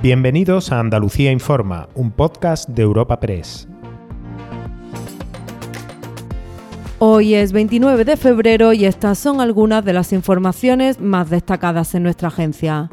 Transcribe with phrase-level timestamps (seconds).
[0.00, 3.66] Bienvenidos a Andalucía Informa, un podcast de Europa Press.
[7.00, 12.04] Hoy es 29 de febrero y estas son algunas de las informaciones más destacadas en
[12.04, 12.90] nuestra agencia.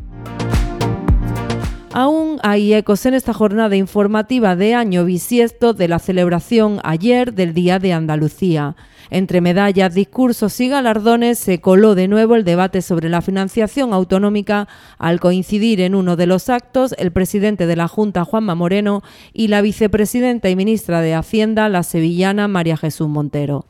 [1.97, 7.53] Aún hay ecos en esta jornada informativa de año bisiesto de la celebración ayer del
[7.53, 8.75] Día de Andalucía.
[9.09, 14.67] Entre medallas, discursos y galardones se coló de nuevo el debate sobre la financiación autonómica
[14.97, 19.48] al coincidir en uno de los actos el presidente de la Junta, Juanma Moreno, y
[19.48, 23.67] la vicepresidenta y ministra de Hacienda, la sevillana María Jesús Montero.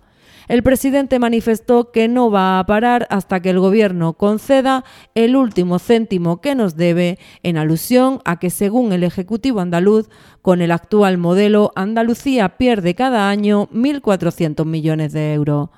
[0.47, 4.83] El presidente manifestó que no va a parar hasta que el Gobierno conceda
[5.15, 10.09] el último céntimo que nos debe, en alusión a que, según el Ejecutivo andaluz,
[10.41, 15.69] con el actual modelo, Andalucía pierde cada año 1.400 millones de euros.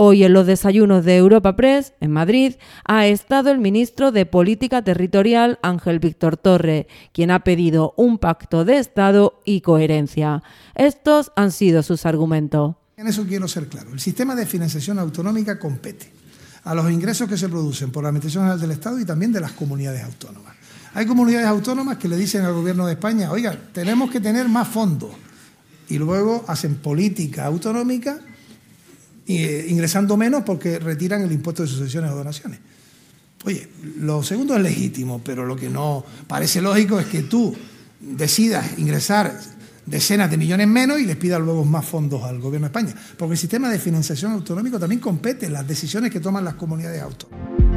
[0.00, 2.54] Hoy en los desayunos de Europa Press, en Madrid,
[2.84, 8.64] ha estado el ministro de Política Territorial, Ángel Víctor Torre, quien ha pedido un pacto
[8.64, 10.44] de Estado y coherencia.
[10.76, 12.76] Estos han sido sus argumentos.
[12.98, 13.92] En eso quiero ser claro.
[13.92, 16.10] El sistema de financiación autonómica compete
[16.64, 19.38] a los ingresos que se producen por la Administración General del Estado y también de
[19.40, 20.56] las comunidades autónomas.
[20.94, 24.66] Hay comunidades autónomas que le dicen al Gobierno de España, oiga, tenemos que tener más
[24.66, 25.12] fondos.
[25.88, 28.18] Y luego hacen política autonómica
[29.28, 32.58] eh, ingresando menos porque retiran el impuesto de sucesiones o donaciones.
[33.44, 33.68] Oye,
[34.00, 37.54] lo segundo es legítimo, pero lo que no parece lógico es que tú
[38.00, 39.38] decidas ingresar
[39.88, 43.00] decenas de millones menos y les pida luego más fondos al gobierno de España.
[43.16, 47.02] Porque el sistema de financiación autonómico también compete en las decisiones que toman las comunidades
[47.02, 47.68] autónomas.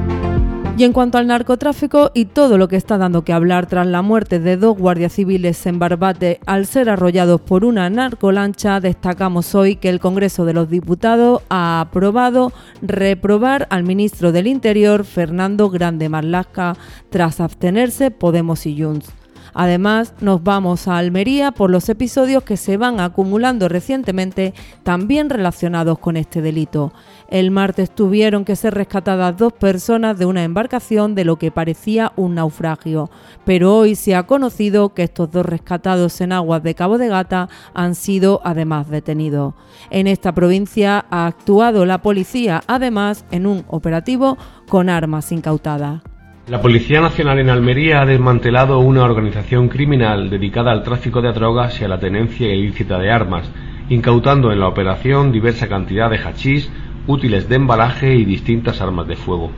[0.78, 4.02] Y en cuanto al narcotráfico y todo lo que está dando que hablar tras la
[4.02, 9.75] muerte de dos guardias civiles en Barbate al ser arrollados por una narcolancha, destacamos hoy
[9.75, 16.09] que el Congreso de los Diputados ha aprobado reprobar al ministro del Interior, Fernando Grande
[16.09, 16.78] Marlasca,
[17.09, 19.21] tras abstenerse Podemos y Junts.
[19.54, 26.00] Además, nos vamos a Almería por los episodios que se van acumulando recientemente también relacionados
[26.00, 26.94] con este delito.
[27.28, 32.12] El martes tuvieron que ser rescatadas dos personas de una embarcación de lo que parecía
[32.16, 33.09] un naufragio,
[33.46, 37.50] pero hoy se ha conocido que estos dos rescatados en aguas de Cabo de Gata
[37.74, 39.54] han sido además detenidos.
[39.90, 44.38] En esta provincia ha actuado la policía además en un operativo
[44.68, 46.11] con armas incautadas.
[46.47, 51.79] La Policía Nacional en Almería ha desmantelado una organización criminal dedicada al tráfico de drogas
[51.79, 53.50] y a la tenencia ilícita de armas,
[53.90, 56.72] incautando en la operación diversa cantidad de hachís,
[57.06, 59.51] útiles de embalaje y distintas armas de fuego.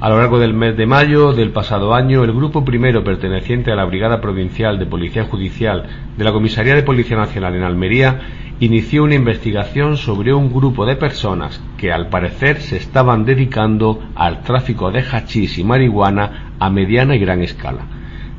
[0.00, 3.74] A lo largo del mes de mayo del pasado año, el Grupo Primero, perteneciente a
[3.74, 5.84] la Brigada Provincial de Policía Judicial
[6.16, 8.18] de la Comisaría de Policía Nacional en Almería,
[8.60, 14.40] inició una investigación sobre un grupo de personas que al parecer se estaban dedicando al
[14.40, 17.82] tráfico de hachís y marihuana a mediana y gran escala,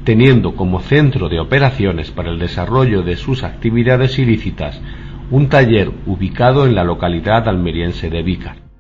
[0.03, 4.81] teniendo como centro de operaciones para el desarrollo de sus actividades ilícitas
[5.29, 8.70] un taller ubicado en la localidad almeriense de Vícar.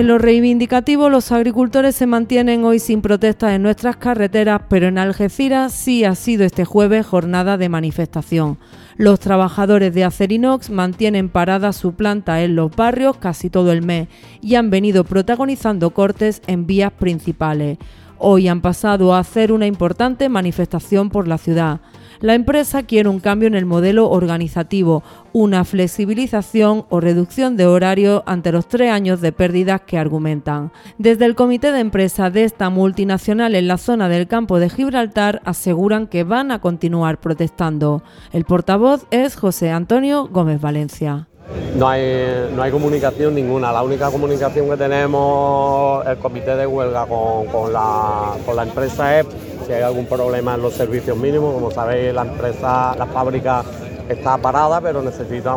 [0.00, 4.96] En lo reivindicativo, los agricultores se mantienen hoy sin protestas en nuestras carreteras, pero en
[4.96, 8.56] Algeciras sí ha sido este jueves jornada de manifestación.
[8.96, 14.08] Los trabajadores de Acerinox mantienen parada su planta en los barrios casi todo el mes
[14.40, 17.76] y han venido protagonizando cortes en vías principales.
[18.16, 21.80] Hoy han pasado a hacer una importante manifestación por la ciudad.
[22.20, 28.22] La empresa quiere un cambio en el modelo organizativo, una flexibilización o reducción de horario
[28.26, 30.70] ante los tres años de pérdidas que argumentan.
[30.98, 35.40] Desde el comité de empresa de esta multinacional en la zona del campo de Gibraltar
[35.46, 38.02] aseguran que van a continuar protestando.
[38.34, 41.26] El portavoz es José Antonio Gómez Valencia.
[41.74, 43.72] No hay, no hay comunicación ninguna.
[43.72, 49.26] La única comunicación que tenemos el comité de huelga con, la, con la empresa es
[49.70, 51.54] si hay algún problema en los servicios mínimos.
[51.54, 53.62] Como sabéis, la empresa, la fábrica
[54.08, 55.56] está parada, pero necesita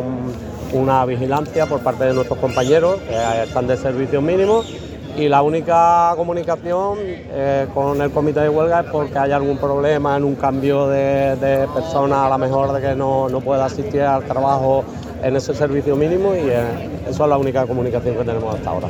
[0.71, 4.71] una vigilancia por parte de nuestros compañeros que están de servicios mínimos.
[5.17, 10.15] Y la única comunicación eh, con el comité de huelga es porque hay algún problema
[10.15, 14.01] en un cambio de, de persona, a lo mejor de que no, no pueda asistir
[14.01, 14.83] al trabajo
[15.23, 18.89] en ese servicio mínimo y eh, eso es la única comunicación que tenemos hasta ahora.